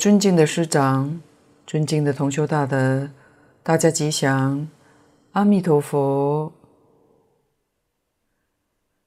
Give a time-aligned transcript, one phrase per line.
[0.00, 1.20] 尊敬的师长、
[1.66, 3.10] 尊敬的同修大德，
[3.62, 4.66] 大家吉祥，
[5.32, 6.50] 阿弥陀佛。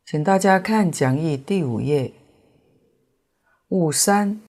[0.06, 2.14] 请大家看讲义第五页，
[3.70, 4.40] 物三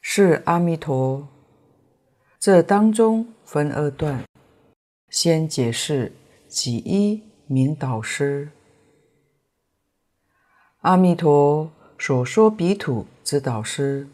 [0.00, 1.28] 是阿弥陀。
[2.40, 4.24] 这当中分二段，
[5.10, 6.10] 先解释
[6.48, 8.48] 己一名导师。
[10.80, 14.08] 阿弥陀所说彼土之导师。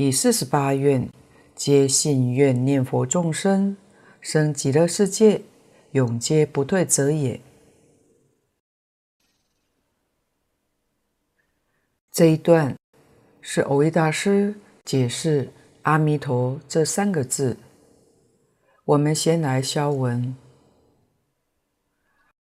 [0.00, 1.10] 以四十八愿，
[1.56, 3.76] 皆信愿念佛众生
[4.20, 5.42] 生极乐世界，
[5.90, 7.40] 永皆不退者也。
[12.12, 12.76] 这一段
[13.40, 14.54] 是蕅益大师
[14.84, 15.50] 解释
[15.82, 17.56] “阿弥陀”这三个字。
[18.84, 20.36] 我们先来消文。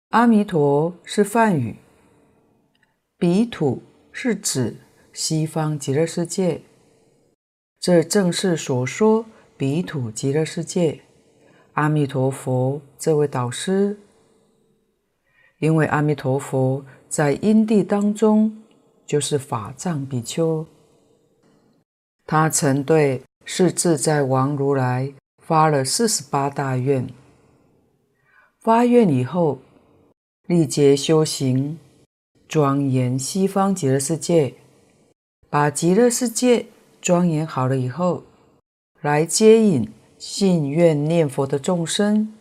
[0.09, 1.77] 阿弥陀是梵语，
[3.17, 3.81] 彼土
[4.11, 4.75] 是指
[5.11, 6.61] 西方极乐世界。
[7.79, 9.25] 这正是所说
[9.55, 10.99] 彼土极乐世界，
[11.73, 13.97] 阿弥陀佛这位导师。
[15.59, 18.61] 因为阿弥陀佛在因地当中
[19.05, 20.65] 就是法藏比丘，
[22.25, 27.07] 他曾对世自在王如来发了四十八大愿。
[28.59, 29.59] 发愿以后，
[30.47, 31.79] 历劫修行，
[32.45, 34.55] 庄严西方极乐世界，
[35.49, 36.65] 把极乐世界。
[37.01, 38.23] 庄严好了以后，
[39.01, 42.33] 来接引信愿念佛的众生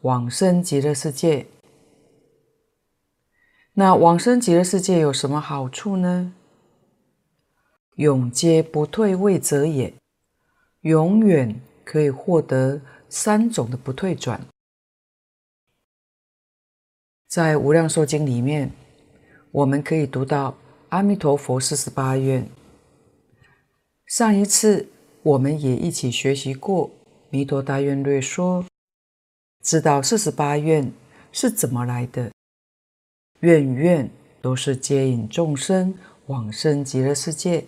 [0.00, 1.46] 往生极乐世界。
[3.74, 6.34] 那往生极乐世界有什么好处呢？
[7.96, 9.94] 永皆不退位者也，
[10.80, 14.40] 永远可以获得三种的不退转。
[17.28, 18.72] 在《无量寿经》里面，
[19.52, 20.54] 我们可以读到
[20.88, 22.46] 阿弥陀佛四十八愿。
[24.12, 24.90] 上一次
[25.22, 26.88] 我们也一起学习过
[27.30, 28.62] 《弥陀大愿略说》，
[29.62, 30.92] 知道四十八愿
[31.32, 32.30] 是怎么来的。
[33.40, 34.10] 愿愿
[34.42, 35.94] 都是接引众生
[36.26, 37.64] 往生极乐世界，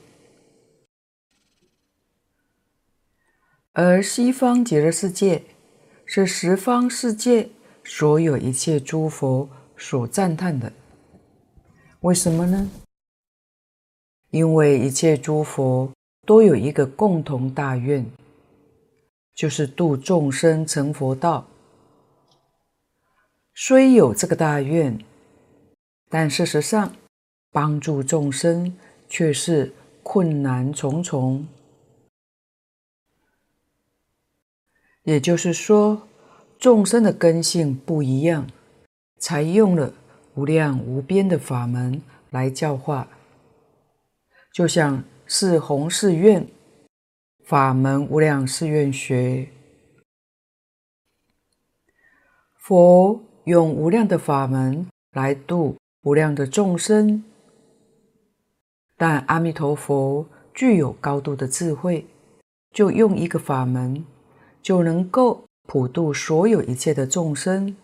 [3.72, 5.42] 而西方极乐世界
[6.04, 7.48] 是十方世界
[7.82, 9.48] 所有一切诸佛
[9.78, 10.70] 所赞叹的。
[12.00, 12.70] 为什么呢？
[14.28, 15.90] 因为一切诸佛。
[16.26, 18.06] 都有一个共同大愿，
[19.34, 21.46] 就是度众生成佛道。
[23.54, 24.98] 虽有这个大愿，
[26.08, 26.94] 但事实上
[27.52, 28.74] 帮助众生
[29.08, 29.72] 却是
[30.02, 31.46] 困难重重。
[35.02, 36.08] 也就是说，
[36.58, 38.46] 众生的根性不一样，
[39.18, 39.92] 才用了
[40.34, 42.00] 无量无边的法门
[42.30, 43.08] 来教化，
[44.54, 45.04] 就像。
[45.26, 46.46] 是弘誓愿，
[47.44, 49.48] 法门无量誓愿学。
[52.56, 57.24] 佛用无量的法门来度无量的众生，
[58.96, 62.06] 但阿弥陀佛具有高度的智慧，
[62.72, 64.04] 就用一个法门
[64.62, 67.76] 就能够普度所有一切的众生，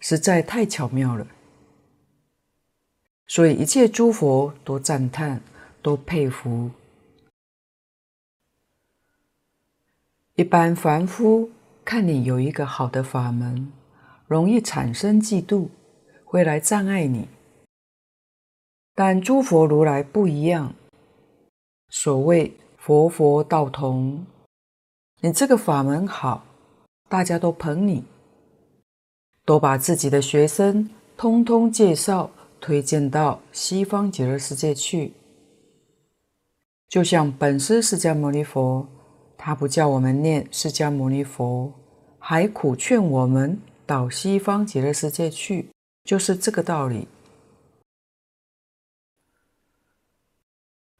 [0.00, 1.26] 实在太巧妙了。
[3.26, 5.40] 所以一切诸佛都赞叹。
[5.84, 6.70] 都佩服。
[10.34, 11.50] 一般凡夫
[11.84, 13.70] 看你有一个好的法门，
[14.26, 15.68] 容易产生嫉妒，
[16.24, 17.28] 会来障碍你。
[18.94, 20.72] 但诸佛如来不一样，
[21.90, 24.24] 所谓佛佛道同，
[25.20, 26.46] 你这个法门好，
[27.10, 28.04] 大家都捧你，
[29.44, 30.88] 都把自己的学生
[31.18, 35.12] 通通介绍推荐到西方极乐世界去。
[36.88, 38.86] 就像本师释迦牟尼佛，
[39.36, 41.72] 他不叫我们念释迦牟尼佛，
[42.18, 45.70] 还苦劝我们到西方极乐世界去，
[46.04, 47.08] 就是这个道理。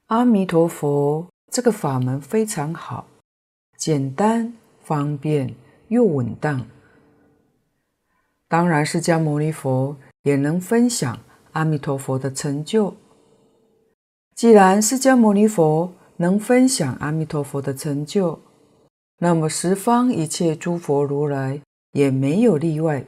[0.08, 3.06] 阿弥陀佛，这个法门非常好，
[3.76, 4.52] 简单、
[4.82, 5.54] 方便
[5.88, 6.66] 又稳当。
[8.48, 11.19] 当然，释迦牟尼佛也能分享
[11.52, 12.94] 阿弥陀佛的成就。
[14.34, 18.40] 既然释迦牟尼佛能分享阿弥陀佛的成就，
[19.19, 21.60] 那么十方一切诸佛如来
[21.92, 23.04] 也没有例外，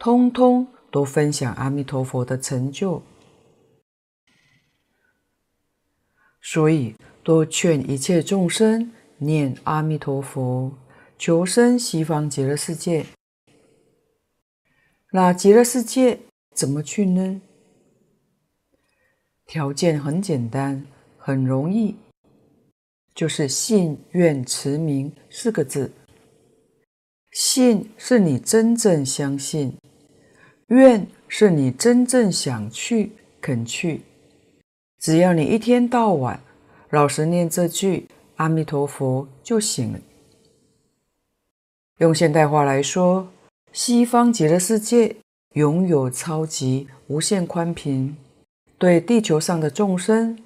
[0.00, 3.00] 通通都分享阿弥陀佛的成就。
[6.40, 10.72] 所以，都劝一切众生念阿弥陀佛，
[11.16, 13.06] 求生西方极乐世界。
[15.12, 16.18] 那极乐世界
[16.52, 17.40] 怎么去呢？
[19.52, 20.82] 条件很简单，
[21.18, 21.94] 很容易，
[23.14, 25.92] 就是信愿持名四个字。
[27.32, 29.76] 信是你真正相信，
[30.68, 33.12] 愿是你真正想去、
[33.42, 34.00] 肯去。
[34.98, 36.40] 只要你一天到晚
[36.88, 40.00] 老实念这句阿弥陀佛就行了。
[41.98, 43.28] 用现代话来说，
[43.70, 45.14] 西方极乐世界
[45.52, 48.16] 拥有超级无限宽频，
[48.82, 50.36] 对地球上的众生，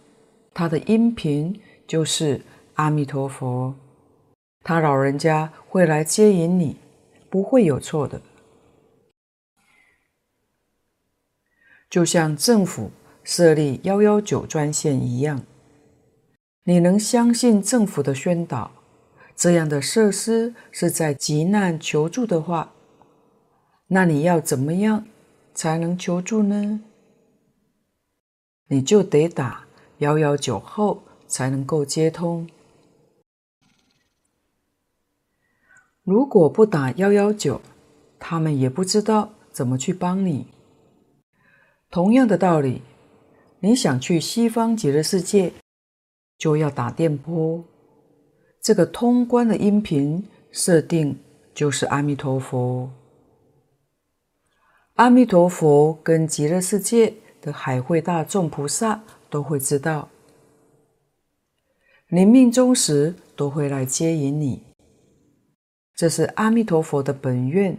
[0.52, 2.42] 他的音频就是
[2.74, 3.74] 阿弥陀佛，
[4.62, 6.76] 他老人家会来接引你，
[7.30, 8.20] 不会有错的。
[11.88, 12.90] 就像政府
[13.24, 15.40] 设立幺幺九专线一样，
[16.64, 18.70] 你能相信政府的宣导？
[19.34, 22.74] 这样的设施是在急难求助的话，
[23.86, 25.06] 那你要怎么样
[25.54, 26.82] 才能求助呢？
[28.68, 29.66] 你就得打
[29.98, 32.48] 幺幺九后才能够接通。
[36.02, 37.60] 如果不打幺幺九，
[38.18, 40.46] 他们也不知道怎么去帮你。
[41.90, 42.82] 同样的道理，
[43.60, 45.52] 你想去西方极乐世界，
[46.36, 47.64] 就要打电波。
[48.60, 51.18] 这个通关的音频设定
[51.54, 52.90] 就是阿弥陀佛。
[54.94, 57.14] 阿弥陀佛跟极乐世界
[57.46, 59.00] 的海会大众菩萨
[59.30, 60.08] 都会知道，
[62.08, 64.64] 临命终时都会来接引你。
[65.94, 67.78] 这是阿弥陀佛的本愿，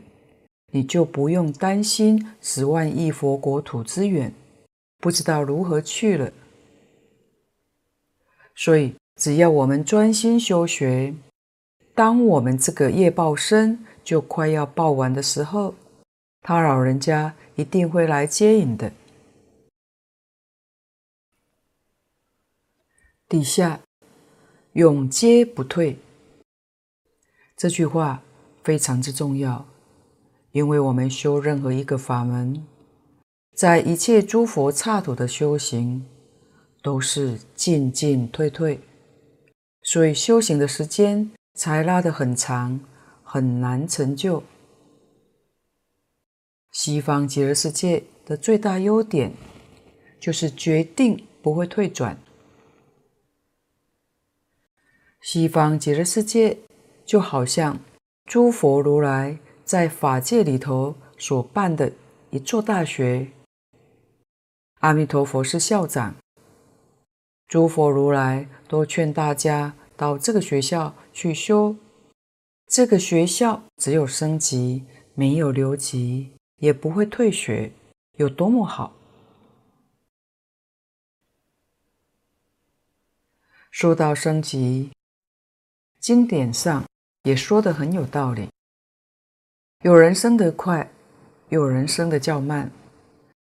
[0.72, 4.34] 你就不用担心十万亿佛国土之远，
[5.00, 6.32] 不知道如何去了。
[8.56, 8.96] 所以。
[9.20, 11.12] 只要我们专心修学，
[11.96, 15.74] 当我们这个业报身就快要报完的时候，
[16.44, 18.92] 他老人家一定会来接引的。
[23.30, 23.82] 底下
[24.72, 25.98] 永接不退，
[27.58, 28.24] 这句话
[28.64, 29.66] 非常之重要，
[30.54, 32.66] 因为我们修任何一个法门，
[33.54, 36.06] 在一切诸佛刹土的修行，
[36.82, 38.80] 都是进进退退。
[39.82, 42.80] 所以修行的时间才拉得很长，
[43.24, 44.42] 很难成就。
[46.72, 49.34] 西方极乐世界的最大优点，
[50.18, 52.18] 就是决定不会退转。
[55.22, 56.58] 西方极乐世界
[57.06, 57.80] 就好像
[58.26, 61.92] 诸佛如来在法界里头所办的
[62.30, 63.32] 一座大学，
[64.80, 66.16] 阿弥陀佛是校长。
[67.48, 71.76] 诸佛如来都劝大家到这个学校去修，
[72.68, 74.84] 这个学校只有升级，
[75.14, 77.72] 没有留级，也不会退学，
[78.18, 78.94] 有多么好！
[83.72, 84.92] 说到升级，
[86.08, 86.86] 经典上
[87.24, 88.48] 也说得很有道理。
[89.82, 90.90] 有人升得快，
[91.50, 92.72] 有人升得较慢，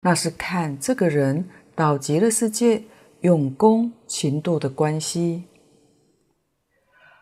[0.00, 2.82] 那是看这个人到极乐世界。
[3.20, 5.44] 用功勤惰的关系，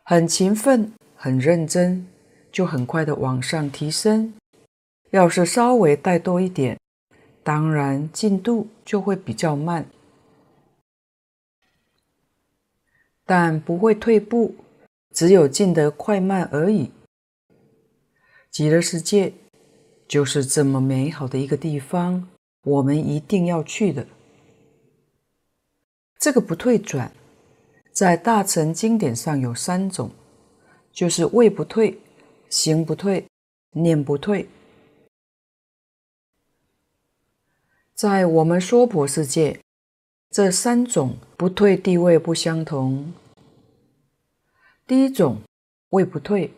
[0.04, 2.06] 很勤奋、很认真，
[2.52, 4.32] 就很快的往上提升。
[5.10, 6.78] 要是稍微怠惰一点，
[7.42, 9.86] 当然进度就会比较慢，
[13.24, 14.54] 但不会退步，
[15.16, 16.90] 只有进得快慢而已。
[18.50, 19.32] 极乐世界
[20.06, 22.28] 就是这么美好的一个地方，
[22.64, 24.06] 我们一定要去的。
[26.18, 27.10] 这个不退转，
[27.92, 30.10] 在大乘经典上有三种，
[30.92, 31.98] 就是位不退、
[32.50, 33.26] 行不退、
[33.70, 34.46] 念不退。
[37.94, 39.58] 在我们娑婆世界，
[40.30, 43.14] 这三种不退地位不相同。
[44.86, 45.42] 第一种
[45.90, 46.52] 位不退，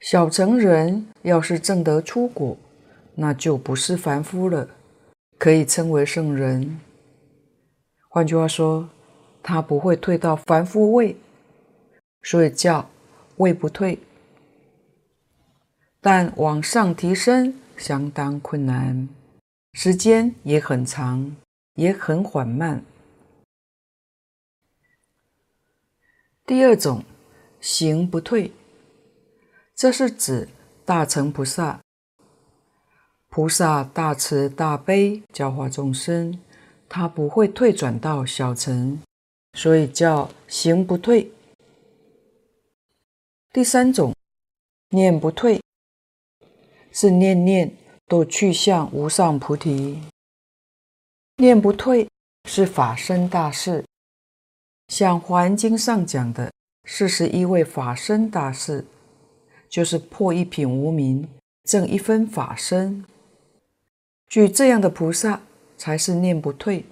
[0.00, 2.56] 小乘人要是证得初果，
[3.16, 4.66] 那就不是凡夫了。
[5.38, 6.80] 可以称为圣人。
[8.08, 8.88] 换句话说，
[9.42, 11.16] 他不会退到凡夫位，
[12.22, 12.88] 所以叫
[13.36, 13.98] 位不退。
[16.00, 19.06] 但往上提升相当困难，
[19.74, 21.36] 时间也很长，
[21.74, 22.82] 也很缓慢。
[26.44, 27.04] 第二种，
[27.60, 28.50] 行不退，
[29.76, 30.48] 这是指
[30.84, 31.80] 大乘菩萨。
[33.28, 36.40] 菩萨大慈大悲，教化众生，
[36.88, 39.00] 他不会退转到小乘，
[39.54, 41.30] 所以叫行不退。
[43.52, 44.12] 第三种，
[44.90, 45.60] 念不退，
[46.90, 47.76] 是念念
[48.08, 50.02] 都去向无上菩提。
[51.36, 52.08] 念不退，
[52.48, 53.84] 是法身大士，
[54.92, 56.52] 像《华严经》上讲的
[56.84, 58.84] 四十一位法身大士，
[59.66, 61.26] 就是破一品无明，
[61.64, 63.02] 证一分法身。
[64.28, 65.40] 具这样的菩萨，
[65.78, 66.84] 才是念不退。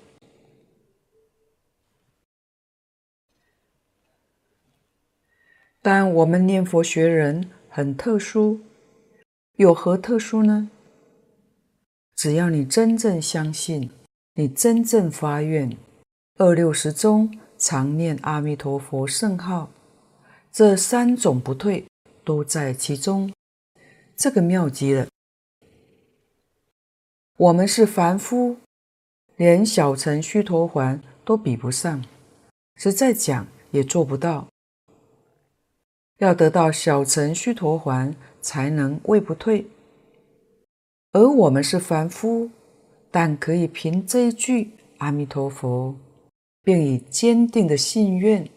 [5.82, 8.60] 但我们念佛学人很特殊，
[9.56, 10.70] 有何特殊呢？
[12.16, 13.90] 只要你真正相信，
[14.36, 15.76] 你真正发愿，
[16.38, 19.68] 二六十中常念阿弥陀佛圣号，
[20.50, 21.84] 这三种不退
[22.24, 23.30] 都在其中，
[24.16, 25.06] 这个妙极了。
[27.36, 28.56] 我们是凡夫，
[29.36, 32.02] 连小乘须陀洹都比不上，
[32.76, 34.48] 实在讲也做不到。
[36.16, 39.66] 要得到小乘须陀洹，才能位不退。
[41.12, 42.48] 而我们是凡夫，
[43.10, 45.94] 但可以凭这一句阿弥陀佛，
[46.70, 48.48] 并以坚定的信愿，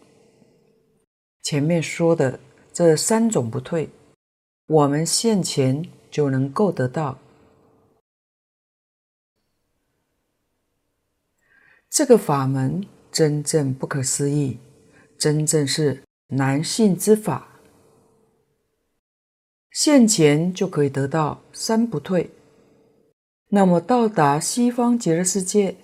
[1.42, 2.38] 前面说的
[2.72, 3.90] 这三种不退，
[4.68, 7.18] 我们现前就能够得到。
[11.90, 14.60] 这个法门真正不可思议，
[15.18, 17.48] 真正是难信之法。
[19.72, 22.30] 现前就可以得到三不退，
[23.48, 25.74] 那么到达西方极乐世界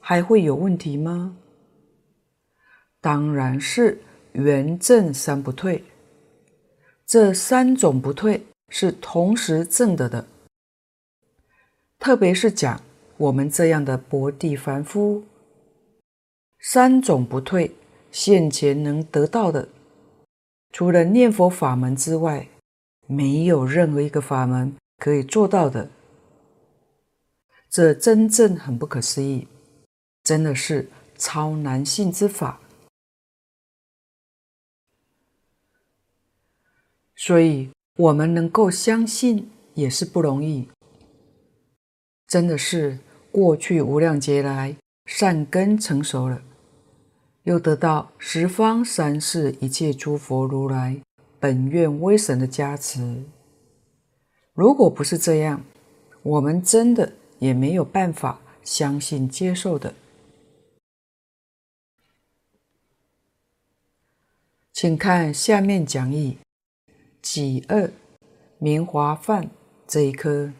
[0.00, 1.36] 还会有问题吗？
[3.06, 4.00] 当然是
[4.32, 5.84] 圆证三不退，
[7.06, 10.26] 这三种不退是同时证得的。
[12.00, 12.82] 特别是讲
[13.16, 15.22] 我们这样的薄地凡夫。
[16.58, 17.76] 三种不退，
[18.10, 19.68] 现前能得到的，
[20.72, 22.48] 除了念佛法门之外，
[23.06, 25.88] 没有任何一个法门可以做到的。
[27.70, 29.46] 这真正很不可思议，
[30.24, 32.60] 真的是超难信之法。
[37.16, 40.68] 所以，我们能够相信也是不容易。
[42.28, 42.98] 真的是
[43.32, 46.42] 过去无量劫来善根成熟了。
[47.44, 51.00] 又得到十方三世一切诸佛如来
[51.38, 53.22] 本愿威神的加持。
[54.52, 55.64] 如果不是这样，
[56.22, 59.94] 我们真的也没有办法相信接受的。
[64.72, 66.38] 请看下面讲义，
[67.28, 67.90] 己二
[68.58, 69.50] 明华梵
[69.84, 70.52] 这一科，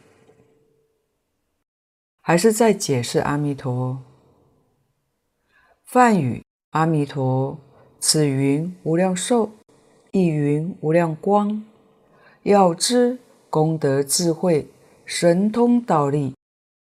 [2.20, 4.02] 还是在解释阿弥陀
[5.84, 6.42] 梵语。
[6.70, 7.56] 阿弥陀，
[8.00, 9.50] 此云无量寿，
[10.10, 11.64] 亦云无量光。
[12.42, 13.18] 要知
[13.48, 14.68] 功德智慧，
[15.04, 16.34] 神通道力，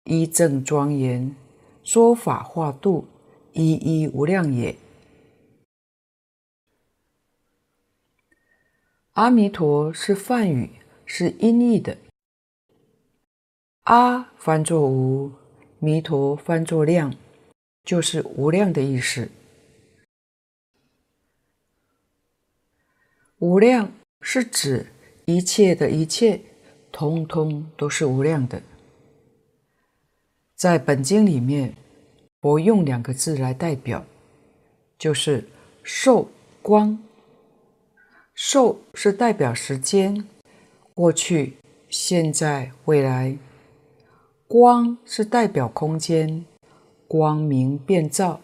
[0.05, 1.37] 依正庄严，
[1.85, 3.07] 说法化度，
[3.53, 4.75] 一一无量也。
[9.15, 10.71] 阿弥陀是梵语，
[11.07, 11.97] 是音译的。
[13.85, 15.31] 阿翻作无，
[15.79, 17.15] 弥陀翻作量，
[17.85, 19.31] 就是无量的意思。
[23.39, 24.87] 无量是指
[25.27, 26.41] 一切的一切，
[26.91, 28.61] 通通都是无量的。
[30.57, 31.77] 在本经里面，
[32.41, 34.05] 我用两个字来代表，
[34.99, 35.47] 就是
[35.85, 36.29] 寿
[36.61, 36.99] 光。
[38.35, 40.27] 寿是代表时间，
[40.95, 41.57] 过去、
[41.89, 43.39] 现在、未来；
[44.47, 46.45] 光是代表空间，
[47.09, 48.41] 光明遍照。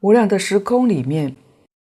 [0.00, 1.36] 无量的时空里面。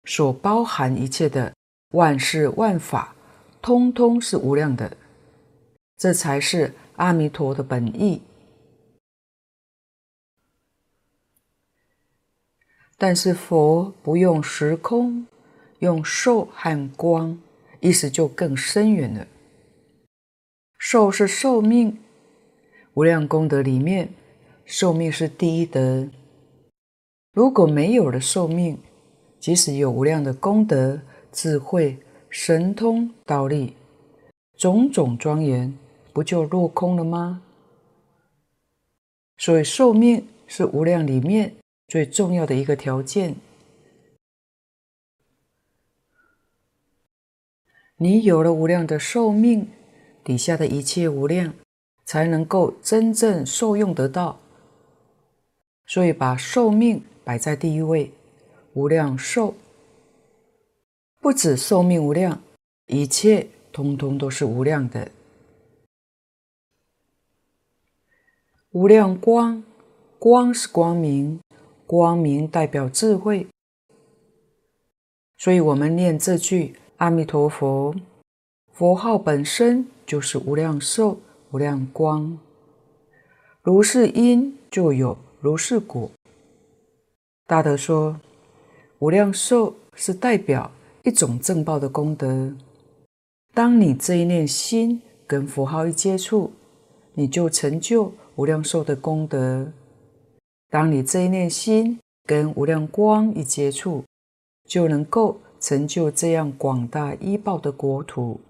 [0.08, 1.52] 所包含一切的
[1.90, 3.16] 万事万法，
[3.60, 4.96] 通通是无量的，
[5.96, 8.22] 这才是阿弥陀的本意。
[12.96, 15.26] 但是佛不用时空，
[15.86, 17.38] 用寿和光，
[17.78, 19.24] 意思就更深远了。
[20.78, 21.96] 寿是寿命，
[22.94, 24.08] 无量功德里面，
[24.64, 26.08] 寿命是第一德。
[27.32, 28.76] 如果没有了寿命，
[29.38, 31.00] 即使有无量的功德、
[31.30, 31.96] 智慧、
[32.28, 33.74] 神通、道力，
[34.56, 35.72] 种种庄严，
[36.12, 37.42] 不就落空了吗？
[39.38, 41.54] 所以寿命是无量里面
[41.86, 43.36] 最重要的一个条件。
[47.98, 49.70] 你有了无量的寿命，
[50.22, 51.54] 底下的一切无量，
[52.04, 54.38] 才能够真正受用得到。
[55.86, 58.12] 所以把寿命摆在第一位。
[58.74, 59.54] 无量寿，
[61.22, 62.42] 不止寿命无量，
[62.88, 65.10] 一切通通都是无量的。
[68.72, 69.64] 无量光，
[70.18, 71.40] 光是光明，
[71.86, 73.46] 光明代表智慧。
[75.38, 77.94] 所以，我们念这句阿弥陀佛，
[78.72, 81.18] 佛号本身就是无量寿、
[81.50, 82.38] 无量光。
[83.62, 86.10] 如是因，就有如是果。
[87.46, 88.18] 大德说，
[89.00, 90.70] 无量寿是代表
[91.02, 92.50] 一种正报的功德。
[93.52, 96.50] 当你这一念心跟佛号一接触，
[97.12, 99.66] 你就成就无量寿的功德；
[100.70, 104.02] 当你这一念心跟无量光一接触，
[104.66, 108.40] 就能够成就这样广大依报的国土。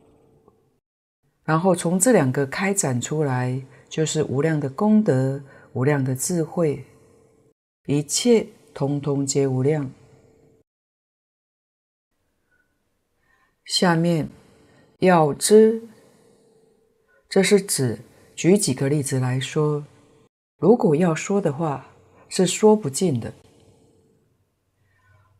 [1.44, 6.84] 然后从这两个开展出来，就是无量的功德、无量的智慧，
[7.86, 9.90] 一切通通皆无量。
[13.64, 14.28] 下面。
[15.00, 15.82] 要知，
[17.28, 17.98] 这是指
[18.34, 19.84] 举几个例子来说。
[20.58, 21.86] 如果要说的话，
[22.30, 23.32] 是说不尽的。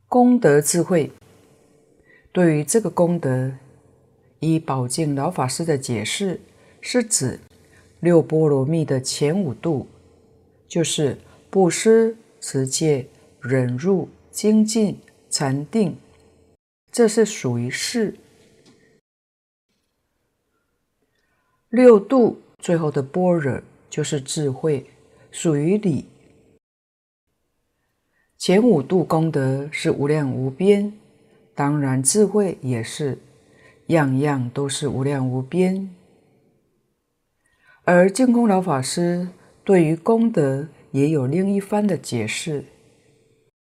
[0.08, 1.10] 功德智慧，
[2.36, 3.50] 对于这个功德，
[4.40, 6.38] 依宝静老法师的解释，
[6.82, 7.40] 是指
[7.98, 9.88] 六波罗蜜的前五度，
[10.68, 11.16] 就是
[11.48, 13.06] 布施、持戒、
[13.40, 15.96] 忍辱、精进、禅定，
[16.92, 18.14] 这是属于事。
[21.70, 24.84] 六度最后的般若就是智慧，
[25.30, 26.04] 属于理。
[28.36, 30.92] 前五度功德是无量无边，
[31.56, 33.18] 当然智慧也是，
[33.86, 35.88] 样样都是无量无边。
[37.84, 39.28] 而净空老法师
[39.64, 42.66] 对于功德也有另一番的解释。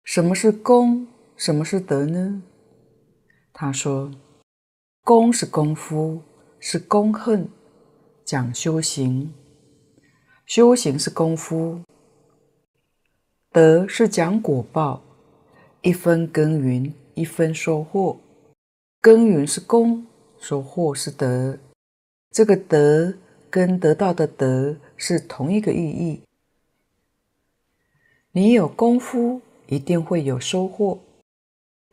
[0.04, 1.08] 什么是功？
[1.38, 2.44] 什么是德呢？
[3.54, 4.12] 他说：
[5.06, 6.22] 功是功夫，
[6.60, 7.48] 是功恨。
[8.26, 9.34] 讲修行，
[10.46, 11.84] 修行是功夫；
[13.52, 15.02] 德是讲果报，
[15.82, 18.18] 一分耕耘一分收获，
[19.02, 20.08] 耕耘是功，
[20.40, 21.60] 收获是德。
[22.32, 23.14] 这个德
[23.50, 26.22] 跟得到的德是同一个意义。
[28.32, 31.02] 你有功夫，一定会有收获。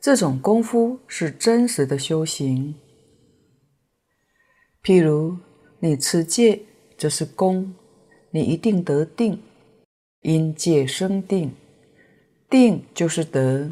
[0.01, 2.77] 这种功夫是真实的修行，
[4.85, 5.39] 譬如。
[5.79, 6.63] 你持戒，
[6.97, 7.75] 这是功，
[8.31, 9.43] 你一定得定，
[10.23, 11.53] 因戒生定，
[12.49, 13.71] 定就是德。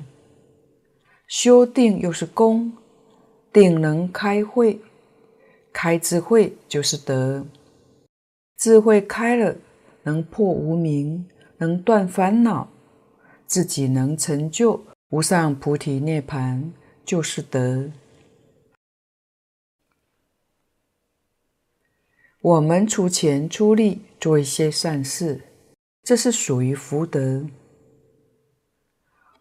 [1.37, 2.73] 修定又是功，
[3.53, 4.81] 定能开慧，
[5.73, 7.44] 开智慧就是德。
[8.57, 9.57] 智慧开了，
[10.05, 12.68] 能破无明，能断烦恼，
[13.49, 16.73] 自己能成就无上菩提涅盘，
[17.05, 17.90] 就是德。
[22.42, 25.40] 我们出钱出力做一些善事，
[26.05, 27.44] 这是属于福德。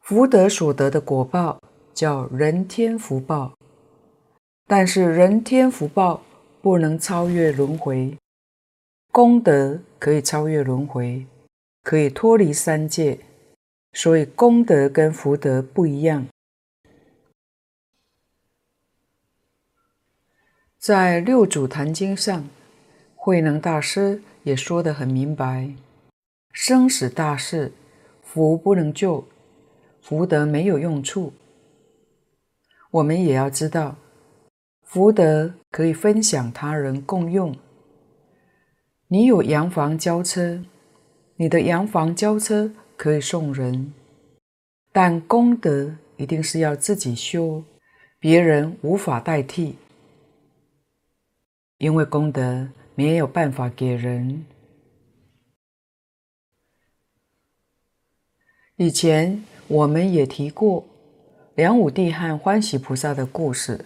[0.01, 1.61] 福德所得的果报
[1.93, 3.57] 叫人天福报，
[4.67, 6.23] 但是人天福报
[6.61, 8.17] 不能超越轮回，
[9.11, 11.25] 功德可以超越轮回，
[11.83, 13.19] 可以脱离三界，
[13.93, 16.27] 所以功德跟福德不一样。
[20.77, 22.45] 在六祖坛经上。
[23.15, 25.69] 慧能大师也说得很明白：
[26.51, 27.71] 生死大事，
[28.21, 29.25] 福不能救，
[30.01, 31.31] 福德没有用处。
[32.93, 33.95] 我们也要知道，
[34.83, 37.55] 福德可以分享他人共用。
[39.07, 40.63] 你有洋房交车，
[41.37, 43.93] 你的洋房交车可以送人，
[44.91, 47.63] 但功德一定是要自己修，
[48.19, 49.75] 别人无法代替，
[51.77, 52.69] 因为功德。
[52.95, 54.45] 没有办法给人。
[58.75, 60.85] 以前我们也提过
[61.55, 63.85] 梁武帝和欢喜菩萨的故事。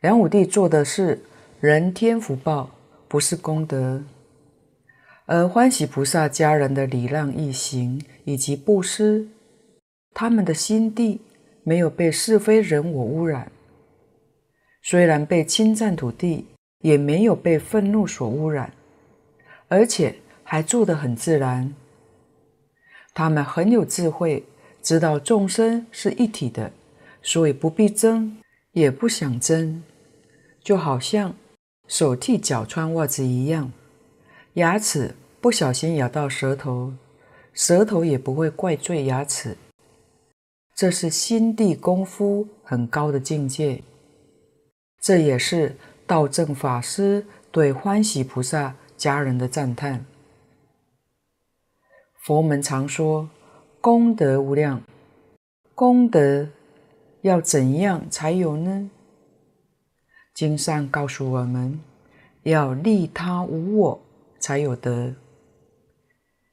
[0.00, 1.20] 梁武帝做的是
[1.60, 2.70] 人天福报，
[3.08, 4.00] 不是功德；
[5.26, 9.26] 而欢喜菩萨家人的礼让一行以及布施，
[10.14, 11.20] 他们的心地
[11.64, 13.50] 没有被是非人我污染，
[14.80, 16.46] 虽然被侵占土地。
[16.82, 18.72] 也没有被愤怒所污染，
[19.68, 21.72] 而且还做得很自然。
[23.14, 24.44] 他们很有智慧，
[24.82, 26.72] 知道众生是一体的，
[27.22, 28.36] 所以不必争，
[28.72, 29.82] 也不想争，
[30.62, 31.34] 就好像
[31.86, 33.70] 手替脚穿袜子一样。
[34.54, 36.92] 牙齿不小心咬到舌头，
[37.54, 39.56] 舌头也不会怪罪牙齿。
[40.74, 43.82] 这是心地功夫很高的境界，
[45.00, 45.76] 这也是。
[46.04, 50.04] 道正法师对欢喜菩萨家人的赞叹：
[52.20, 53.30] 佛门常说
[53.82, 54.80] 功德无量，
[55.74, 56.48] 功德
[57.22, 58.88] 要怎样才有呢？
[60.32, 61.80] 经上告诉我们，
[62.44, 64.00] 要利他无我
[64.38, 65.16] 才有德，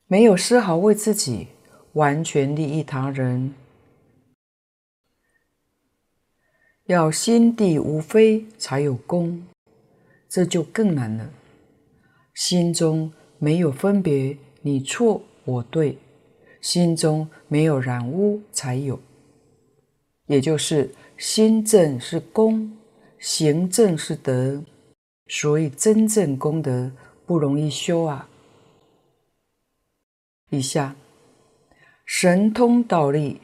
[0.07, 1.49] 没有丝毫为自己，
[1.93, 3.53] 完全利益他人，
[6.87, 9.45] 要心地无非才有功，
[10.27, 11.29] 这就更难了。
[12.33, 15.21] 心中没有分别，你错。
[15.45, 15.97] 我对，
[16.61, 18.99] 心中没有染污才有，
[20.27, 22.77] 也就是心正是功，
[23.17, 24.63] 行正是德，
[25.27, 26.91] 所以真正功德
[27.25, 28.29] 不容易修啊。
[30.49, 30.95] 以下
[32.05, 33.39] 神通道力，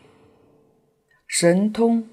[1.27, 2.07] 神通，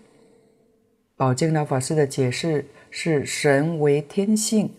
[1.17, 4.75] 宝静老法师的解释是：神为天性，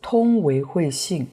[0.00, 1.28] 通为慧性。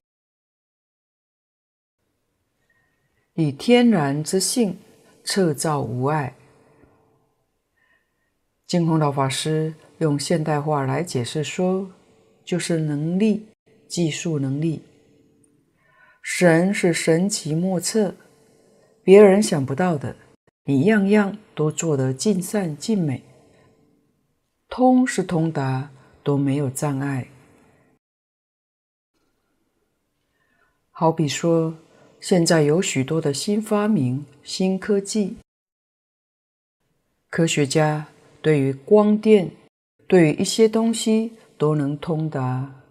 [3.39, 4.77] 以天然之性
[5.23, 6.35] 彻照无碍。
[8.67, 11.89] 净空老法师用现代话来解释说，
[12.43, 13.47] 就是能力、
[13.87, 14.83] 技术能力。
[16.21, 18.13] 神是神奇莫测，
[19.03, 20.13] 别人想不到的，
[20.65, 23.23] 你样样都做得尽善尽美。
[24.67, 25.89] 通是通达，
[26.23, 27.29] 都没有障碍。
[30.91, 31.73] 好比说。
[32.21, 35.37] 现在有许多的新发明、新科技，
[37.29, 38.07] 科学家
[38.41, 39.51] 对于光电、
[40.05, 42.83] 对于一些东西都能通达，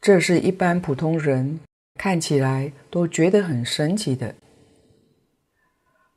[0.00, 1.60] 这是一般普通人
[1.94, 4.34] 看起来都觉得很神奇的。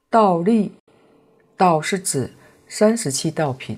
[0.10, 0.72] 道力，
[1.56, 2.32] 道是指
[2.68, 3.78] 三十七道品，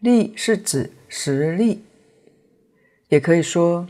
[0.00, 1.84] 力是指实力，
[3.10, 3.86] 也可以说，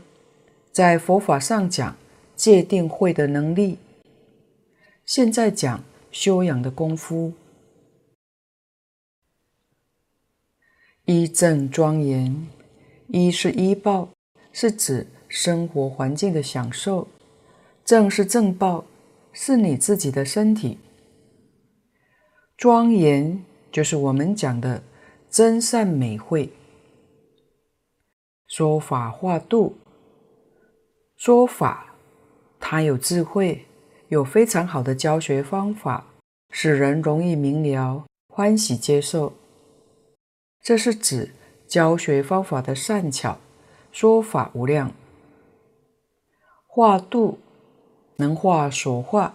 [0.71, 1.95] 在佛法上讲
[2.35, 3.79] 戒定慧的能力。
[5.07, 7.31] 现在讲修养的功夫，
[11.05, 12.45] 一正庄严，
[13.07, 14.09] 一是依报，
[14.51, 17.07] 是指生活环境的享受；
[17.85, 18.83] 正是正报，
[19.31, 20.77] 是你自己的身体。
[22.57, 24.83] 庄严就是我们讲的
[25.29, 26.49] 真善美慧。
[28.45, 29.77] 说法化度，
[31.15, 31.95] 说法，
[32.59, 33.66] 它有智慧。
[34.09, 36.05] 有非常好的教学方法，
[36.51, 39.33] 使人容易明了、欢喜接受。
[40.61, 41.31] 这是指
[41.67, 43.37] 教学方法的善巧，
[43.91, 44.91] 说法无量。
[46.65, 47.39] 化度，
[48.17, 49.33] 能化所化，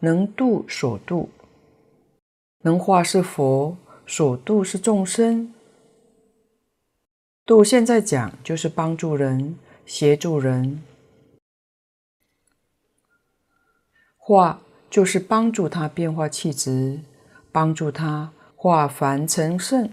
[0.00, 1.30] 能度所度。
[2.62, 5.54] 能化是佛，所度是众生。
[7.46, 10.82] 度现在讲就是帮助人，协助人。
[14.30, 17.00] 化就是帮助他变化气质，
[17.50, 19.90] 帮助他化凡成圣。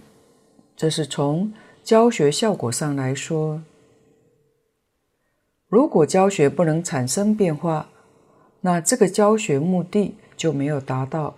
[0.76, 1.52] 这是从
[1.84, 3.63] 教学效果上来说。
[5.67, 7.89] 如果教学不能产生变化，
[8.62, 11.34] 那这个教学目的就没有达到。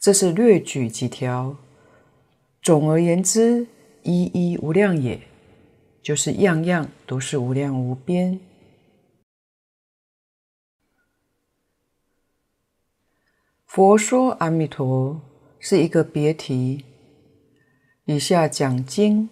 [0.00, 1.54] 这是略举几条。
[2.62, 3.66] 总而言之，
[4.02, 5.20] 一一无量也，
[6.02, 8.40] 就是样样都是无量无边。
[13.76, 15.20] 佛说阿弥陀
[15.58, 16.82] 是一个别题，
[18.06, 19.28] 以下讲经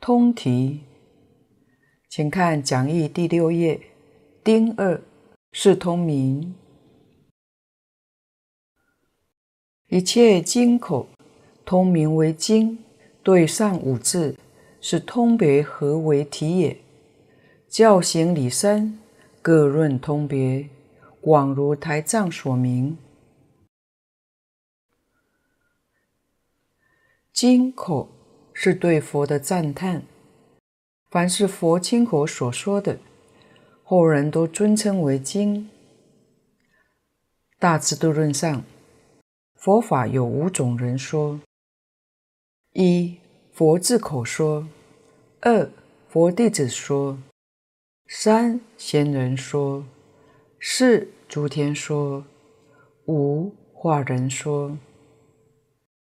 [0.00, 0.80] 通题，
[2.10, 3.80] 请看讲义第六页，
[4.42, 5.00] 丁二
[5.52, 6.52] 是通名。
[9.86, 11.06] 一切经口
[11.64, 12.76] 通名为经，
[13.22, 14.36] 对上五字
[14.80, 16.76] 是通别合为体也。
[17.68, 18.98] 教行理三
[19.40, 20.68] 各论通别，
[21.20, 22.98] 广如台藏所明。
[27.34, 28.08] 经口
[28.52, 30.04] 是对佛的赞叹，
[31.10, 33.00] 凡是佛亲口所说的，
[33.82, 35.68] 后人都尊称为经。
[37.58, 38.62] 大智度论上，
[39.56, 41.40] 佛法有五种人说：
[42.72, 43.18] 一、
[43.52, 44.68] 佛自口说；
[45.40, 45.68] 二、
[46.08, 47.18] 佛弟子说；
[48.06, 49.82] 三、仙人说；
[50.60, 52.22] 四、诸天说；
[53.06, 54.78] 五、化人说。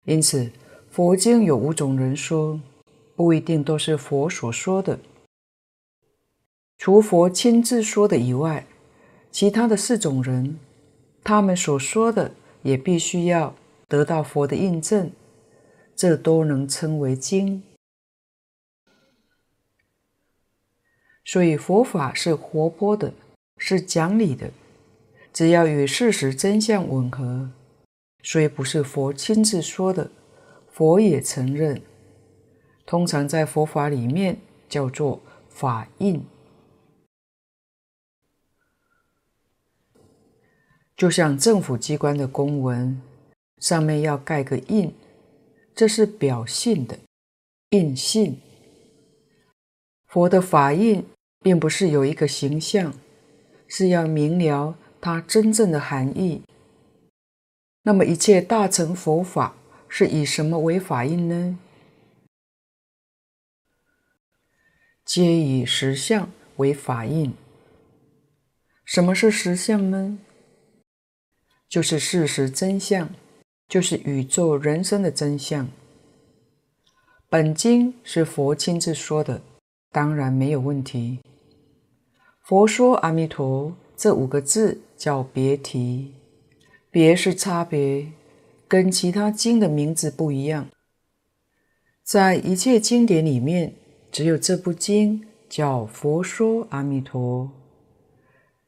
[0.04, 0.52] 因此。
[0.94, 2.60] 佛经有五种人说，
[3.16, 5.00] 不一定都是佛所说的。
[6.78, 8.64] 除佛亲自说的以外，
[9.32, 10.56] 其他的四种人，
[11.24, 12.30] 他们所说的
[12.62, 13.56] 也必须要
[13.88, 15.10] 得到佛的印证，
[15.96, 17.64] 这都能称为经。
[21.24, 23.12] 所以佛法是活泼的，
[23.56, 24.48] 是讲理的，
[25.32, 27.50] 只要与事实真相吻合，
[28.22, 30.08] 虽不是佛亲自说的，
[30.74, 31.80] 佛也承认。
[32.84, 36.26] 通常在佛法里面叫做法印，
[40.96, 43.00] 就像政府机关的公文，
[43.58, 44.92] 上面要盖个印，
[45.76, 46.98] 这是表信的
[47.70, 48.40] 印信。
[50.08, 51.06] 佛的法印
[51.38, 52.92] 并不是有一个形象，
[53.68, 56.42] 是要明了它真正的含义。
[57.82, 59.54] 那么一切大乘佛法
[59.96, 61.56] 是以什么为法印呢？
[65.04, 67.32] 皆以实相为法印。
[68.84, 70.18] 什么是实相呢？
[71.68, 73.08] 就是事实真相，
[73.68, 75.68] 就是宇宙人生的真相。
[77.28, 79.42] 本经是佛亲自说的，
[79.92, 81.20] 当然没有问题。
[82.42, 86.14] 佛说阿弥陀这五个字叫别题，
[86.90, 88.10] 别是差别，
[88.68, 90.68] 跟其他经的名字不一样。
[92.02, 93.74] 在一切经典里面。
[94.14, 97.46] 只有这部经叫《佛说阿弥陀》，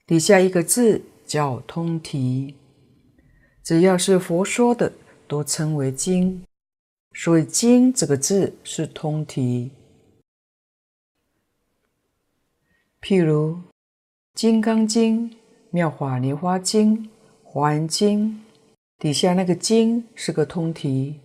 [0.05, 2.57] 底下一个字叫通题。
[3.63, 4.93] 只要是佛说的，
[5.29, 6.43] 都称为经，
[7.13, 9.71] 所以“经”这个字是通题。
[13.01, 13.53] 譬如
[14.35, 15.31] 《金刚经》
[15.71, 16.99] 《妙法莲华经》
[17.45, 18.31] 《华严经》，
[18.99, 21.21] 底下那个“经”是个通题，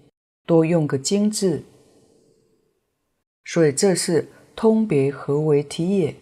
[0.46, 1.64] 多用个“经”字。
[3.46, 6.16] 所以这是通别合为题也。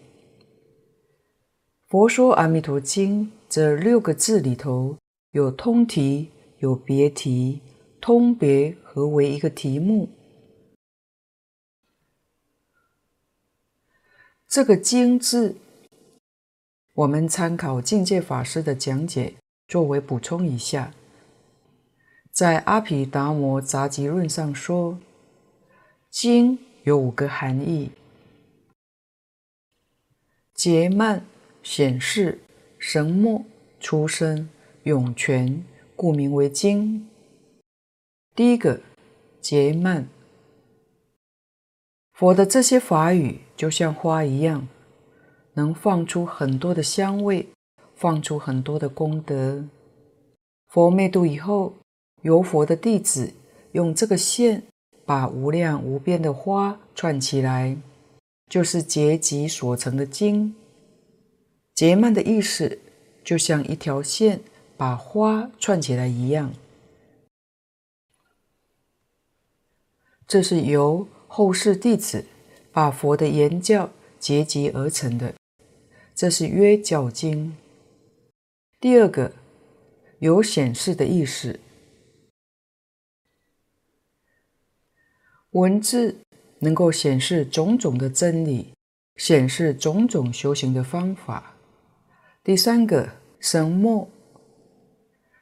[1.88, 4.96] 佛说《阿弥陀经》这六个字里头
[5.32, 7.60] 有通题，有别题，
[8.00, 10.08] 通别合为一个题目。
[14.46, 15.56] 这个“经”字，
[16.94, 19.34] 我们参考境界法师的讲解，
[19.66, 20.94] 作为补充一下，
[22.40, 24.98] 在《阿毗达摩杂集论》上说，
[26.08, 26.58] 经。
[26.84, 27.90] 有五个含义：
[30.54, 31.22] 结曼、
[31.62, 32.40] 显示、
[32.78, 33.44] 神默、
[33.78, 34.48] 出生、
[34.84, 35.62] 涌泉，
[35.94, 37.06] 故名为经。
[38.34, 38.80] 第一个，
[39.42, 40.08] 结曼。
[42.14, 44.66] 佛的这些法语就像花一样，
[45.52, 47.46] 能放出很多的香味，
[47.94, 49.62] 放出很多的功德。
[50.68, 51.74] 佛灭度以后，
[52.22, 53.32] 由佛的弟子
[53.72, 54.62] 用这个线。
[55.06, 57.76] 把无量无边的花串起来，
[58.48, 60.54] 就是结集所成的经。
[61.74, 62.78] 结曼的意思，
[63.24, 64.40] 就像一条线
[64.76, 66.54] 把花串起来一样。
[70.28, 72.24] 这是由后世弟子
[72.70, 75.34] 把佛的言教结集而成的，
[76.14, 77.56] 这是约教经。
[78.78, 79.32] 第二个，
[80.20, 81.58] 有显示的意思。
[85.52, 86.16] 文字
[86.60, 88.72] 能够显示种种的真理，
[89.16, 91.56] 显示种种修行的方法。
[92.44, 93.08] 第三个，
[93.40, 94.08] 神默，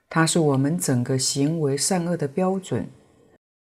[0.09, 2.88] 它是我们整个行为善恶的标准。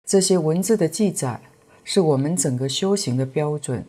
[0.05, 1.41] 这些文字的记载
[1.83, 3.87] 是我们整个修行的标准。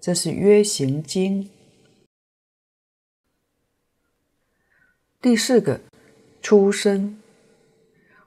[0.00, 1.50] 这是约行经。
[5.20, 5.78] 第四个，
[6.40, 7.20] 出生，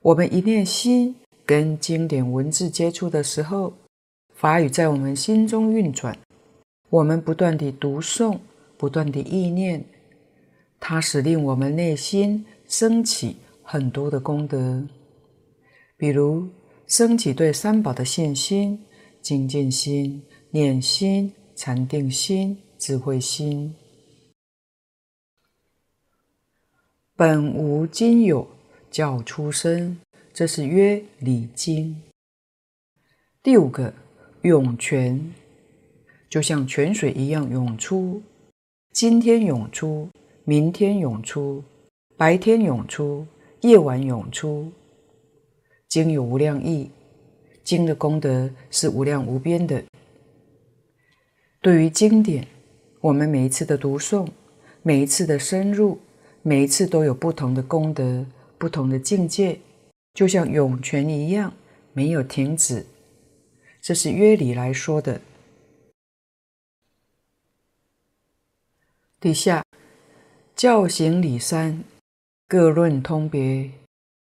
[0.03, 1.15] 我们一念心。
[1.45, 3.73] 跟经典文字接触的时候，
[4.33, 6.17] 法语在我们心中运转，
[6.89, 8.39] 我们不断地读诵，
[8.77, 9.83] 不断地意念，
[10.79, 14.87] 它使令我们内心升起很多的功德，
[15.97, 16.47] 比如
[16.87, 18.85] 升起对三宝的信心、
[19.21, 23.73] 精进心、念心、禅定心、智慧心。
[27.15, 28.47] 本无今有，
[28.89, 29.97] 叫出生。
[30.33, 32.01] 这是约礼经。
[33.43, 33.93] 第五个，
[34.41, 35.31] 涌泉，
[36.27, 38.19] 就像泉水一样涌出，
[38.91, 40.09] 今天涌出，
[40.43, 41.63] 明天涌出，
[42.17, 43.27] 白天涌出，
[43.61, 44.71] 夜晚涌出。
[45.87, 46.89] 经有无量义，
[47.63, 49.83] 经的功德是无量无边的。
[51.61, 52.47] 对于经典，
[53.01, 54.27] 我们每一次的读诵，
[54.81, 55.99] 每一次的深入，
[56.41, 58.25] 每一次都有不同的功德，
[58.57, 59.59] 不同的境界。
[60.13, 61.53] 就像涌泉一样，
[61.91, 62.85] 没有停止。
[63.81, 65.19] 这是约里来说的。
[69.19, 69.63] 底下
[70.55, 71.83] 教行理三，
[72.47, 73.71] 各论通别，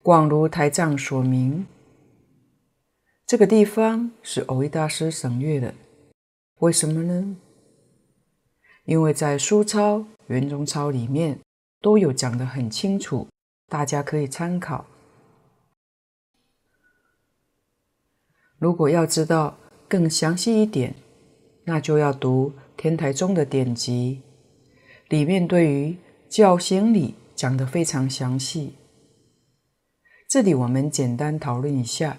[0.03, 1.65] 广如台藏所明。
[3.25, 5.73] 这个地方是蕅益大师省略的，
[6.59, 7.37] 为什么呢？
[8.85, 11.39] 因为在书钞、圆中钞里面
[11.81, 13.27] 都有讲得很清楚，
[13.67, 14.85] 大家可以参考。
[18.59, 20.95] 如果要知道更详细一点，
[21.65, 24.21] 那就要读天台宗的典籍，
[25.09, 25.95] 里面对于
[26.27, 28.73] 教行理讲得非常详细。
[30.27, 32.17] 这里我们简单讨论一下，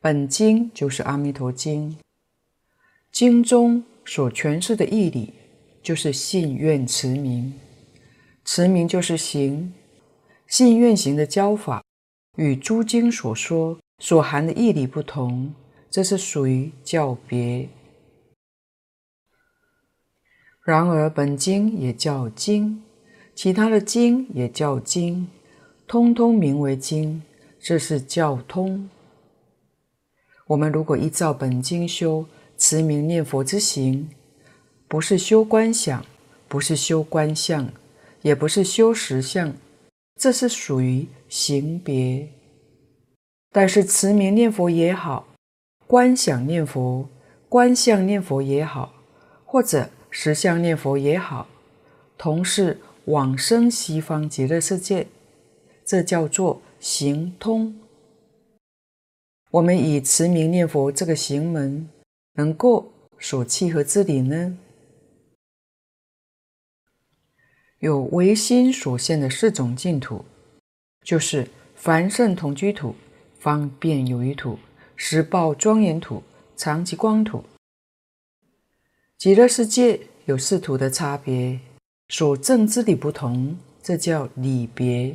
[0.00, 1.90] 本经就是《阿弥陀经》，
[3.12, 5.34] 经中所诠释的义理
[5.82, 7.52] 就是信愿持名，
[8.44, 9.72] 持名就是行，
[10.46, 11.84] 信愿行的教法
[12.36, 13.78] 与诸经所说。
[13.98, 15.54] 所含的义理不同，
[15.90, 17.68] 这是属于教别。
[20.62, 22.82] 然而本经也叫经，
[23.34, 25.28] 其他的经也叫经，
[25.86, 27.22] 通通名为经，
[27.60, 28.88] 这是教通。
[30.46, 32.26] 我们如果依照本经修
[32.56, 34.08] 持名念佛之行，
[34.88, 36.04] 不是修观想，
[36.48, 37.70] 不是修观相，
[38.22, 39.54] 也不是修实相，
[40.16, 42.28] 这是属于行别。
[43.56, 45.28] 但是持名念佛也好，
[45.86, 47.08] 观想念佛、
[47.48, 48.92] 观相念佛也好，
[49.44, 51.46] 或者实相念佛也好，
[52.18, 55.06] 同是往生西方极乐世界，
[55.84, 57.78] 这叫做行通。
[59.52, 61.88] 我们以持名念佛这个行门，
[62.32, 62.90] 能够
[63.20, 64.58] 所契合之理呢？
[67.78, 70.24] 有唯心所现的四种净土，
[71.04, 72.96] 就是凡圣同居土。
[73.44, 74.58] 方便有余土、
[74.96, 76.22] 实报庄严土、
[76.56, 77.44] 常寂光土。
[79.18, 81.60] 极乐世界有四土的差别，
[82.08, 85.14] 所证之理不同，这叫理别。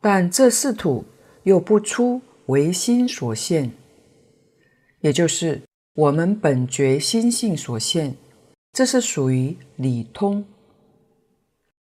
[0.00, 1.04] 但这四土
[1.42, 3.70] 又不出唯心所现，
[5.00, 5.60] 也就是
[5.92, 8.16] 我们本觉心性所现，
[8.72, 10.42] 这是属于理通。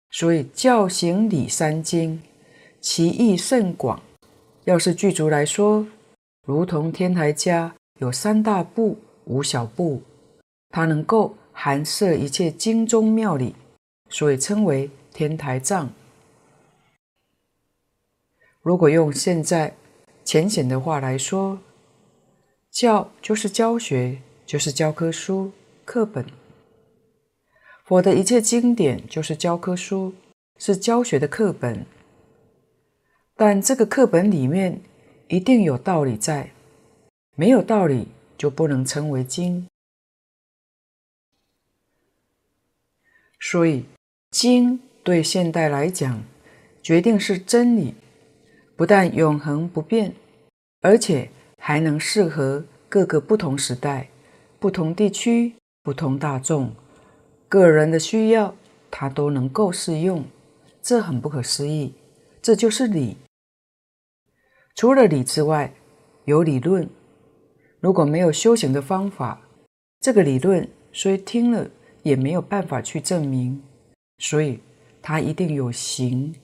[0.09, 2.21] 所以教行理三经。
[2.81, 4.01] 其义甚广，
[4.63, 5.85] 要是具足来说，
[6.47, 10.01] 如同天台家有三大部、五小部，
[10.69, 13.55] 它能够含摄一切经中妙理，
[14.09, 15.91] 所以称为天台藏。
[18.63, 19.75] 如果用现在
[20.25, 21.59] 浅显的话来说，
[22.71, 25.51] 教就是教学，就是教科书、
[25.85, 26.25] 课本。
[27.85, 30.15] 佛的一切经典就是教科书，
[30.57, 31.85] 是教学的课本。
[33.43, 34.79] 但这个课本里面
[35.27, 36.51] 一定有道理在，
[37.35, 39.65] 没有道理就不能称为经。
[43.39, 43.85] 所以，
[44.29, 46.23] 经对现代来讲，
[46.83, 47.95] 决定是真理，
[48.75, 50.13] 不但永恒不变，
[50.81, 54.09] 而且还能适合各个不同时代、
[54.59, 56.75] 不同地区、不同大众、
[57.49, 58.53] 个人的需要，
[58.91, 60.23] 它都能够适用，
[60.79, 61.95] 这很不可思议。
[62.39, 63.17] 这就是理。
[64.75, 65.73] 除了理之外，
[66.25, 66.87] 有理论。
[67.79, 69.41] 如果没有修行的方法，
[69.99, 71.67] 这个理论虽听了
[72.03, 73.61] 也没有办法去证明。
[74.19, 74.59] 所以，
[75.01, 76.35] 它一定有行，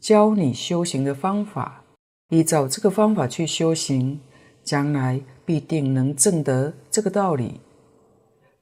[0.00, 1.84] 教你修行的方法。
[2.30, 4.18] 依照这个方法去修行，
[4.64, 7.60] 将来必定能证得这个道理。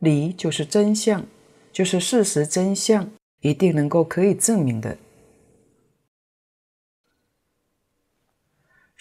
[0.01, 1.25] 理就是真相，
[1.73, 3.09] 就是事实真相，
[3.41, 4.99] 一定能够可以证明的。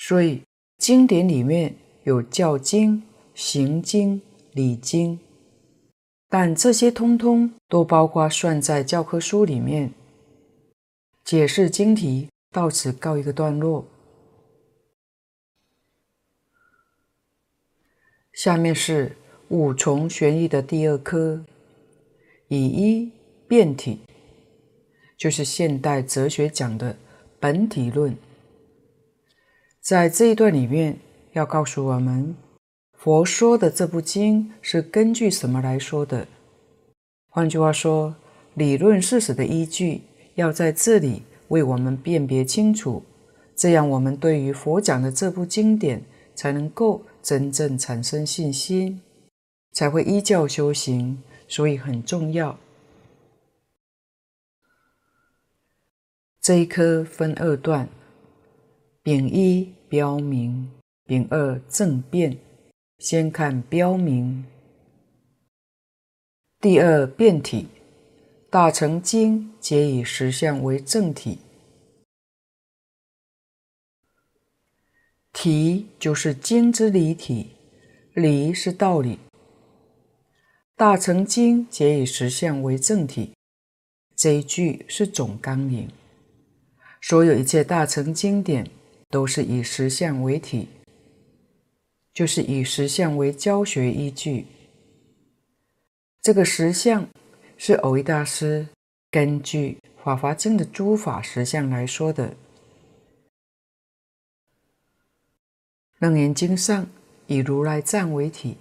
[0.05, 0.43] 所以，
[0.79, 5.17] 经典里面有教经、行经、理经，
[6.27, 9.93] 但这些通通都包括算在教科书里面。
[11.23, 13.87] 解释经题到此告一个段落。
[18.33, 19.15] 下面是
[19.47, 21.45] 五重玄义的第二科，
[22.49, 23.09] 以一
[23.47, 24.01] 辩体，
[25.17, 26.97] 就是现代哲学讲的
[27.39, 28.13] 本体论。
[29.83, 30.97] 在这一段里面，
[31.33, 32.33] 要告诉我们，
[32.93, 36.25] 佛说的这部经是根据什么来说的？
[37.27, 38.15] 换句话说，
[38.53, 40.03] 理论事实的依据
[40.35, 43.03] 要在这里为我们辨别清楚，
[43.57, 46.01] 这样我们对于佛讲的这部经典
[46.33, 49.01] 才能够真正产生信心，
[49.73, 52.57] 才会依教修行，所以很重要。
[56.39, 57.89] 这一科分二段。
[59.05, 60.71] 丙一标明，
[61.03, 62.37] 丙二正辩。
[62.97, 64.45] 先看标明。
[66.61, 67.67] 第二辩体，
[68.49, 71.39] 大乘经皆以实相为正体。
[75.33, 77.49] 体就是经之理体，
[78.13, 79.19] 理是道理。
[80.77, 83.33] 大乘经皆以实相为正体，
[84.15, 85.89] 这一句是总纲领。
[87.01, 88.71] 所有一切大乘经典
[89.13, 90.67] 都是以实相为体，
[92.15, 94.47] 就是以实相为教学依据。
[96.19, 97.07] 这个实相
[97.55, 98.67] 是蕅益大师
[99.11, 102.29] 根据《法华经》的诸法实相来说的，
[105.99, 106.87] 《楞严经》上
[107.27, 108.49] 以如来藏为体，《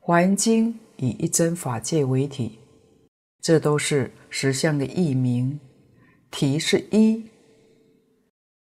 [0.00, 2.58] 华严经》以一真法界为体，
[3.40, 5.60] 这都是实相的译名。
[6.32, 7.22] 体是一，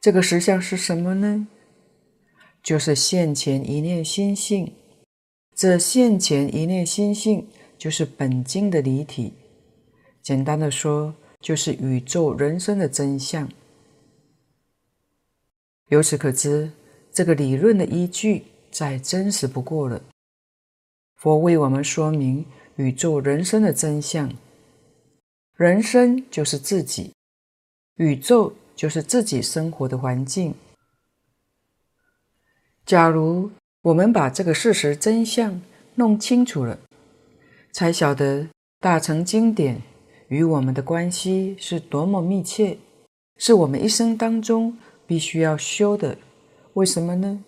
[0.01, 1.49] 这个实相是什么呢？
[2.63, 4.73] 就是现前一念心性。
[5.55, 9.33] 这现前一念心性就是本经的离体。
[10.23, 13.49] 简单的说，就是宇宙人生的真相。
[15.89, 16.73] 由此可知，
[17.13, 20.03] 这个理论的依据再真实不过了。
[21.15, 22.45] 佛为我们说明
[22.77, 24.33] 宇宙人生的真相：
[25.55, 27.13] 人生就是自己，
[27.95, 30.55] 宇宙就是自己生活的环境。
[32.85, 33.51] 假如
[33.83, 35.61] 我们把这个事实真相
[35.97, 36.79] 弄清楚了，
[37.73, 38.49] 才晓得
[38.79, 39.83] 大乘经典。
[40.29, 42.79] 与我们的关系是多么密切，
[43.37, 46.19] 是我们一生当中必须要修的。
[46.75, 47.45] 为什么呢？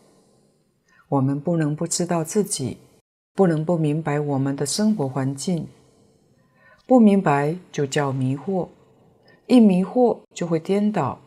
[1.09, 2.79] 我们不能不知道自己，
[3.35, 5.67] 不能不明白我们的生活环境。
[6.87, 8.69] 不明白就叫迷惑，
[9.49, 11.21] 一迷惑就会颠倒。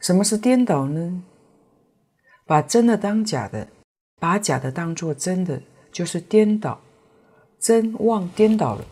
[0.00, 1.22] 什么是颠倒呢？
[2.46, 3.68] 把真的当假的，
[4.18, 6.80] 把假的当作真的，就是颠倒，
[7.58, 8.84] 真妄颠倒了。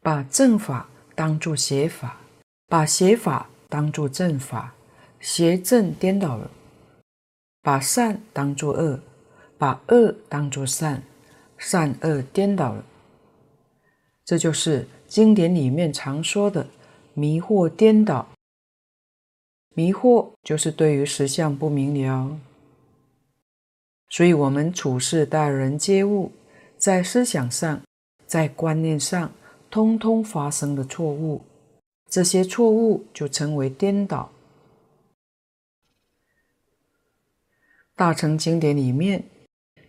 [0.00, 2.20] 把正法当作邪法，
[2.68, 4.74] 把邪法当作正法，
[5.20, 6.48] 邪正颠倒了；
[7.60, 9.00] 把善当作恶，
[9.58, 11.02] 把恶当作善，
[11.58, 12.84] 善恶颠倒了。
[14.24, 16.66] 这就是经典里面常说的
[17.12, 18.26] 迷惑颠倒。
[19.74, 22.38] 迷惑就是对于实相不明了，
[24.08, 26.32] 所以我们处事待人接物，
[26.78, 27.82] 在思想上，
[28.26, 29.30] 在观念上。
[29.70, 31.42] 通通发生了错误，
[32.08, 34.30] 这些错误就称为颠倒。
[37.94, 39.24] 大乘经典里面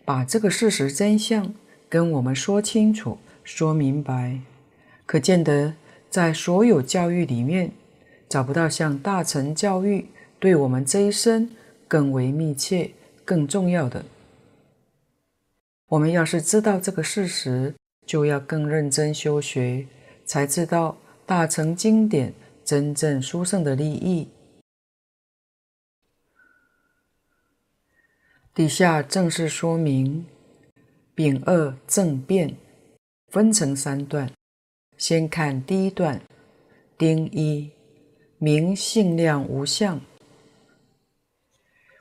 [0.04, 1.54] 把这个事实真相
[1.88, 4.40] 跟我们说清楚、说明白，
[5.06, 5.74] 可见得
[6.10, 7.72] 在所有教育里面
[8.30, 10.08] 找不到像大乘教育
[10.40, 11.50] 对我们这一生
[11.88, 12.92] 更为密切、
[13.24, 14.06] 更重要的。
[15.88, 17.76] 我们要是知道这个事实，
[18.06, 19.86] 就要更认真修学，
[20.26, 22.34] 才知道大乘经典
[22.66, 24.30] 真正殊胜的利益。
[28.56, 30.26] 底下正式说明
[31.14, 32.56] 丙二正辩，
[33.28, 34.32] 分成三段。
[34.98, 36.22] 先看第一段，
[36.98, 37.72] 丁一，
[38.38, 40.02] 明性量无相，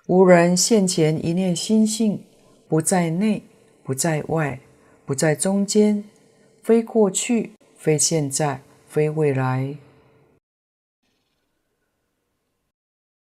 [0.07, 2.25] 无人现前一念心性，
[2.69, 3.43] 不在内，
[3.83, 4.61] 不在外。
[5.05, 6.05] 不在中间，
[6.63, 9.77] 非过去，非现在，非未来。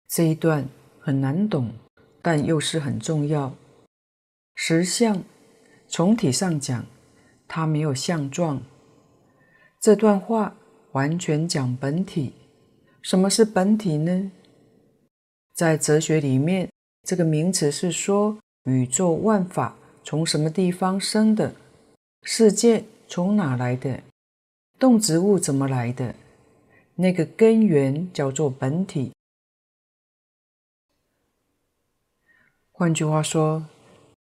[0.08, 1.74] 这一段很难懂，
[2.22, 3.54] 但又是很重要。
[4.56, 5.22] 实相，
[5.90, 6.86] 从体上讲，
[7.50, 8.64] 它没有相状。
[9.80, 10.56] 这段话
[10.92, 12.34] 完全讲本体。
[13.02, 14.32] 什么是本体呢？
[15.54, 16.70] 在哲学里面，
[17.04, 19.76] 这个名词是说宇宙万法。
[20.04, 21.54] 从什么地方生的？
[22.24, 24.02] 世界从哪来的？
[24.80, 26.16] 动植物怎么来的？
[26.96, 29.12] 那个根源叫做本体。
[32.72, 33.66] 换句话说，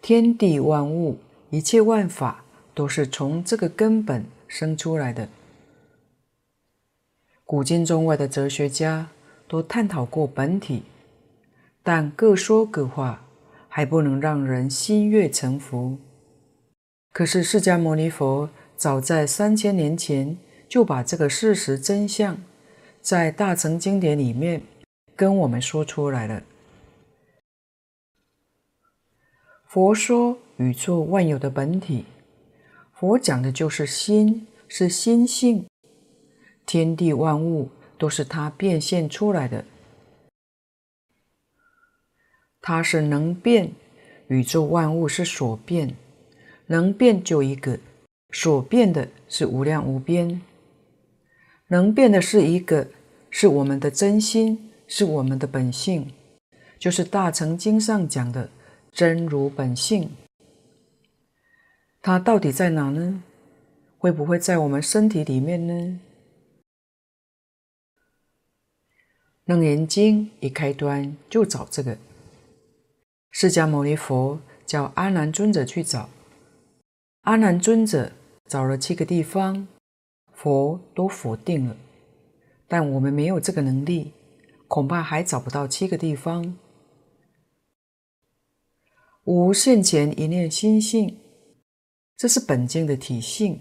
[0.01, 1.19] 天地万物，
[1.51, 2.43] 一切万法
[2.73, 5.29] 都是从这个根本生出来的。
[7.45, 9.07] 古今中外的哲学家
[9.47, 10.83] 都探讨过本体，
[11.81, 13.21] 但各说各话。
[13.67, 15.97] 还不能让人心悦诚服。
[17.11, 20.37] 可是释迦牟尼佛早在三千年前
[20.69, 22.37] 就把这个事实真相，
[23.01, 24.61] 在大乘经典里面
[25.13, 26.41] 跟我们说出来了。
[29.67, 32.05] 佛说宇宙万有的本体，
[32.93, 35.65] 佛讲的就是心，是心性，
[36.65, 39.65] 天地万物都是它变现出来的。
[42.61, 43.71] 它是能变，
[44.27, 45.95] 宇宙万物是所变，
[46.67, 47.77] 能变就一个，
[48.31, 50.41] 所变的是无量无边。
[51.67, 52.87] 能变的是一个，
[53.29, 56.11] 是我们的真心，是我们的本性，
[56.79, 58.49] 就是大乘经上讲的
[58.91, 60.09] 真如本性。
[62.01, 63.23] 它到底在哪呢？
[63.97, 65.99] 会不会在我们身体里面呢？
[69.45, 71.99] 楞严经一开端就找这个，
[73.29, 76.09] 释迦牟尼佛叫阿难尊者去找，
[77.21, 78.11] 阿难尊者
[78.47, 79.67] 找了七个地方，
[80.33, 81.77] 佛都否定了，
[82.67, 84.13] 但我们没有这个能力，
[84.67, 86.57] 恐怕还找不到七个地方。
[89.25, 91.19] 无现前一念心性，
[92.17, 93.59] 这是本经的体性。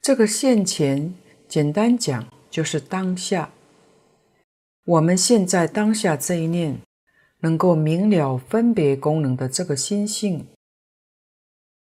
[0.00, 1.14] 这个现前，
[1.48, 3.50] 简单讲就是当下。
[4.84, 6.78] 我们现在当下这一念，
[7.40, 10.46] 能够明了分别功能的这个心性，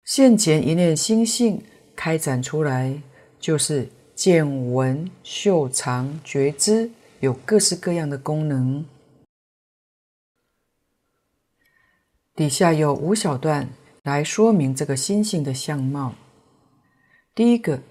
[0.05, 1.63] 现前一念心性
[1.97, 3.01] 开展出来，
[3.39, 6.91] 就是见闻嗅尝觉知，
[7.21, 8.85] 有各式各样的功能。
[12.35, 13.69] 底下有五小段
[14.03, 16.15] 来说明这个心性的相貌。
[17.35, 17.83] 第一个，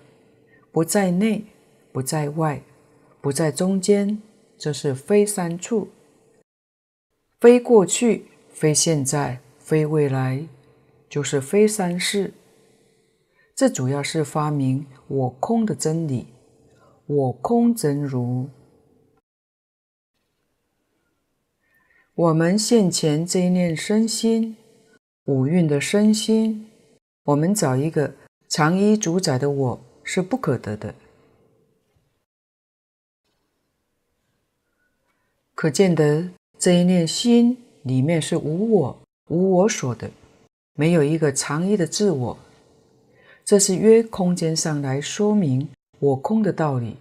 [0.71, 1.45] 不在内，
[1.99, 2.61] 不在外，
[3.19, 4.21] 不在中间，
[4.57, 5.89] 这是非三处，
[7.41, 10.47] 非过去，非现在，非未来，
[11.09, 12.33] 就是非三世。
[13.53, 16.27] 这主要是发明我空的真理，
[17.05, 18.47] 我空真如。
[22.15, 24.55] 我们现前这一念身心，
[25.25, 26.69] 五蕴的身心，
[27.25, 28.13] 我们找一个
[28.47, 30.95] 常依主宰的我是不可得的。
[35.61, 36.25] 可见得
[36.57, 38.97] 这一念心里面是无我、
[39.27, 40.09] 无我所的，
[40.75, 42.39] 没有一个常一的自我。
[43.43, 45.67] 这是约空间上来说明
[45.99, 46.95] 我空的道理。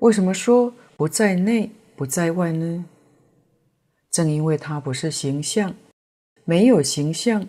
[0.00, 1.70] 为什么说不在内？
[1.96, 2.84] 不在外呢？
[4.10, 5.74] 正因为它不是形象，
[6.44, 7.48] 没有形象，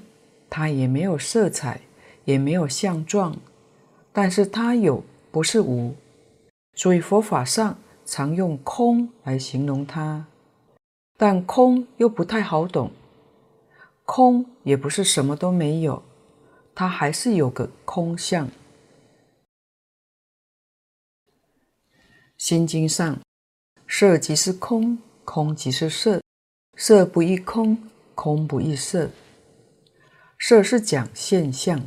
[0.50, 1.82] 它也没有色彩，
[2.24, 3.36] 也没有相状，
[4.14, 5.94] 但是它有，不是无，
[6.76, 7.78] 所以佛法上
[8.10, 10.26] 常用空来形容它。
[11.16, 12.92] 但空又不太好懂，
[14.06, 16.02] 空也不是什么都没有，
[16.74, 18.50] 它还是有个空相。
[22.38, 23.20] 心经上。
[23.92, 26.22] 色即是空，空即是色，
[26.76, 29.10] 色不异空，空不异色。
[30.38, 31.82] 色是讲现象，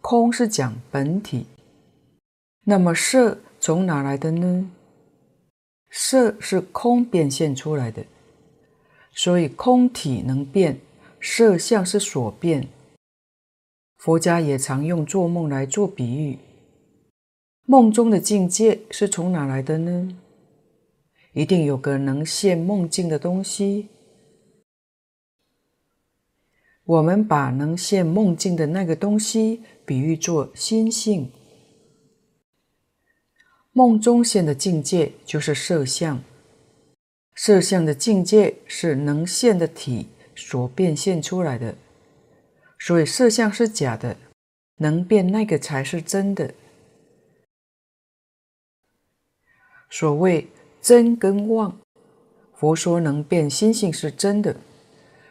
[0.00, 1.46] 空是讲本体。
[2.64, 4.68] 那么色从哪来的呢？
[5.94, 8.02] 色是空变现出来的，
[9.12, 10.80] 所以空体能变，
[11.20, 12.66] 色相是所变。
[13.98, 16.38] 佛家也常用做梦来做比喻，
[17.66, 20.16] 梦中的境界是从哪来的呢？
[21.34, 23.88] 一定有个能现梦境的东西。
[26.84, 31.30] 我们把能现梦境的那个东西比喻作心性。
[33.72, 36.22] 梦中现的境界就是色相，
[37.34, 41.74] 色相的境界是能现的体所变现出来的，
[42.78, 44.16] 所以色相是假的，
[44.76, 46.54] 能变那个才是真的。
[49.90, 50.48] 所谓。
[50.82, 51.78] 真跟妄，
[52.56, 54.56] 佛说能变心性是真的，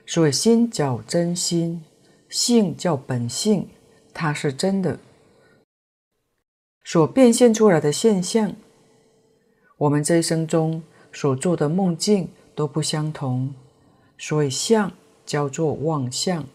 [0.05, 1.83] 所以心叫真心，
[2.29, 3.67] 性叫本性，
[4.13, 4.97] 它是真的。
[6.83, 8.55] 所变现出来的现象，
[9.77, 13.53] 我们这一生中所做的梦境都不相同，
[14.17, 14.91] 所以相
[15.25, 16.45] 叫做妄相，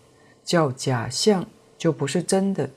[0.43, 1.47] 叫假相，
[1.79, 2.71] 就不是真的。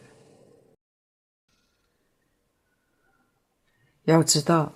[4.05, 4.73] 要知道。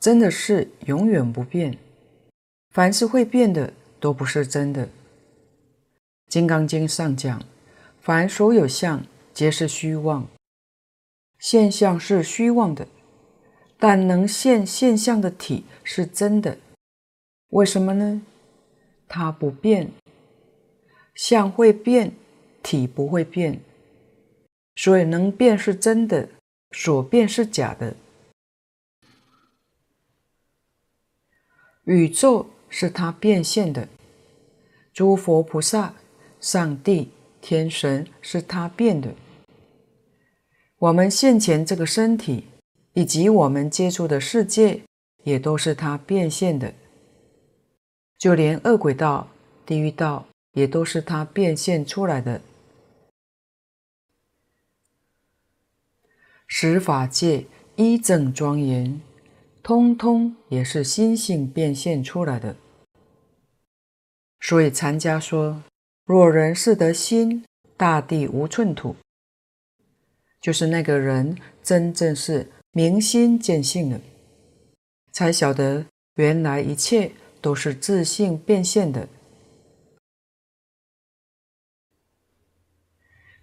[0.00, 1.78] 真的是永远不变，
[2.70, 4.86] 凡是会变的都不是真的。
[6.26, 7.40] 《金刚经》上讲，
[8.00, 10.26] 凡所有相，皆是虚妄。
[11.42, 12.86] 现象是虚妄的，
[13.76, 16.56] 但能现现象的体是真的。
[17.48, 18.22] 为什么呢？
[19.08, 19.90] 它不变，
[21.16, 22.12] 相会变，
[22.62, 23.60] 体不会变，
[24.76, 26.28] 所以能变是真的，
[26.70, 27.96] 所变是假的。
[31.82, 33.88] 宇宙是他变现的，
[34.92, 35.96] 诸佛菩萨、
[36.38, 39.12] 上帝、天神是他变的。
[40.82, 42.46] 我们现前这个身体，
[42.94, 44.82] 以及我们接触的世界，
[45.22, 46.74] 也都是他变现的。
[48.18, 49.28] 就连恶鬼道、
[49.64, 52.40] 地狱道，也都是他变现出来的。
[56.48, 59.00] 十法界一正庄严。
[59.62, 62.56] 通通也是心性变现出来的，
[64.40, 65.62] 所以禅家说
[66.04, 67.44] ：“若人是得心，
[67.76, 68.96] 大地无寸土。”
[70.42, 74.00] 就是那个人真正是明心见性了，
[75.12, 75.86] 才晓得
[76.16, 79.08] 原来一切都是自性变现的。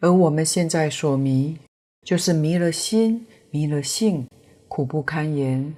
[0.02, 1.58] 而我们现在所迷，
[2.02, 4.28] 就是迷了心，迷了性，
[4.68, 5.74] 苦不堪言。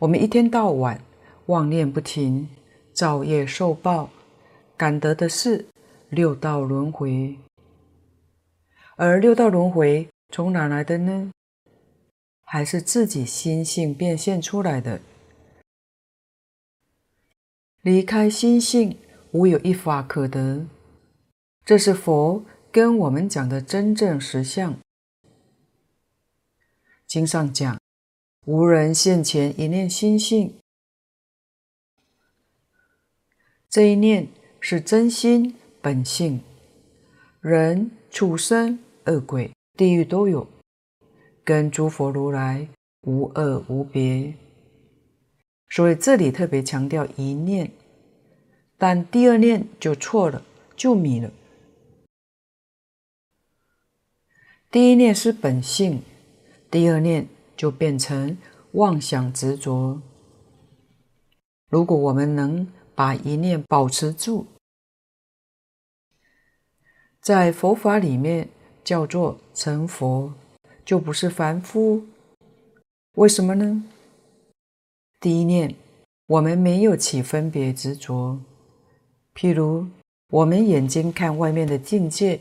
[0.00, 1.02] 我们一天到晚
[1.46, 2.46] 妄念不停，
[2.92, 4.10] 造业受报，
[4.76, 5.64] 感得的是
[6.10, 7.38] 六道轮回。
[9.00, 11.30] 而六道轮回从哪来的呢？
[12.42, 15.00] 还是自己心性变现出来的。
[17.82, 18.98] 离开心性，
[19.30, 20.66] 无有一法可得。
[21.64, 22.44] 这是佛。
[22.70, 24.78] 跟我们讲的真正实相，
[27.06, 27.80] 经上讲，
[28.44, 30.58] 无人现前一念心性，
[33.70, 34.28] 这一念
[34.60, 36.42] 是真心本性，
[37.40, 38.78] 人、畜生、
[39.08, 40.46] 恶鬼、地狱都有，
[41.42, 42.68] 跟诸佛如来
[43.02, 44.34] 无二无别。
[45.70, 47.70] 所以这里特别强调一念，
[48.76, 50.42] 但第二念就错了，
[50.76, 51.30] 就迷了。
[54.70, 56.02] 第一念是本性，
[56.70, 58.36] 第二念就变成
[58.72, 60.00] 妄想执着。
[61.70, 64.46] 如果我们能把一念保持住，
[67.20, 68.48] 在佛法里面
[68.88, 70.32] 叫做成佛，
[70.82, 72.02] 就不是凡夫。
[73.16, 73.84] 为什么呢？
[75.20, 75.74] 第一念
[76.26, 78.40] 我们没有起分别执着，
[79.34, 79.86] 譬如
[80.30, 82.40] 我们眼睛看外面的境界，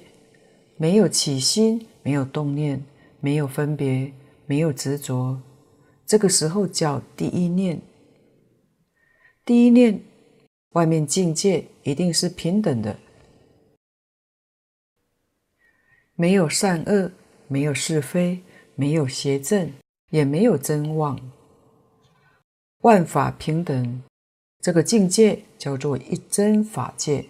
[0.78, 1.86] 没有起心。
[2.02, 2.82] 没有动念，
[3.20, 4.14] 没有分别，
[4.46, 5.42] 没有执着，
[6.06, 7.82] 这个时候叫第一念。
[9.44, 10.02] 第一念，
[10.70, 12.98] 外面境界一定是平等的，
[16.18, 17.14] 没有善恶，
[17.48, 18.44] 没有是非，
[18.76, 19.72] 没有邪正，
[20.10, 21.18] 也没有真妄，
[22.80, 24.04] 万法平等，
[24.60, 27.28] 这个境界叫做一真法界。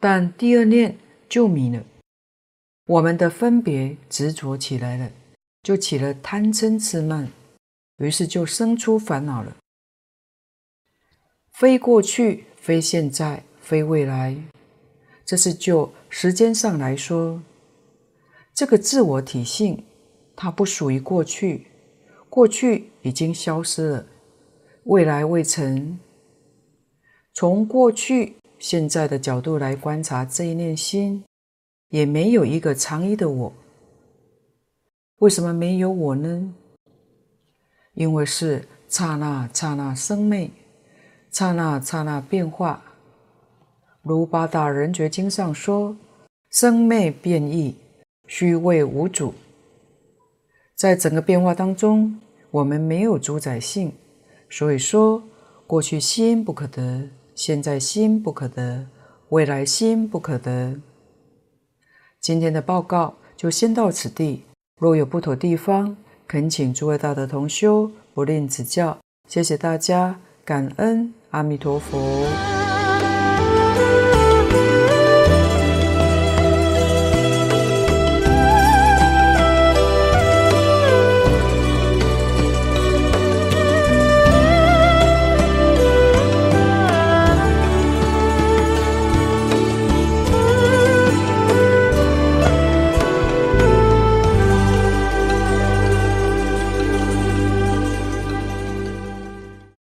[0.00, 0.98] 但第二念。
[1.30, 1.84] 就迷了，
[2.86, 5.12] 我们的分别执着起来了，
[5.62, 7.30] 就起了贪嗔痴慢，
[7.98, 9.56] 于是就生出烦恼了。
[11.52, 14.36] 非过去，非现在，非未来，
[15.30, 17.40] 这是就时间上来说，
[18.52, 19.84] 这个自我体性，
[20.34, 21.68] 它不属于过去，
[22.28, 24.06] 过去已经消失了，
[24.86, 26.00] 未来未成。
[27.32, 28.34] 从过去。
[28.58, 31.24] 现在的角度来观察这一念心，
[31.90, 33.52] 也没有一个常一的我。
[35.18, 36.52] 为什么没有我呢？
[37.94, 40.50] 因为是刹那刹那生灭，
[41.30, 42.82] 刹那刹那变化。
[44.02, 45.96] 如八大人觉经上说
[46.50, 47.74] ：“生灭变异，
[48.26, 49.34] 虚伪无主。”
[50.74, 52.18] 在整个变化当中，
[52.50, 53.92] 我们没有主宰性，
[54.48, 55.22] 所以说
[55.66, 57.08] 过去心不可得。
[57.34, 58.86] 现在心不可得，
[59.30, 60.76] 未来心不可得。
[62.20, 64.44] 今天的报告就先到此地，
[64.78, 65.96] 若有不妥地方，
[66.26, 68.98] 恳请诸位大德同修不吝指教。
[69.26, 72.49] 谢谢大家，感恩阿弥陀佛。